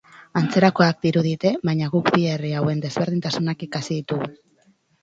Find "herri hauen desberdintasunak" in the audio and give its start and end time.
2.33-3.71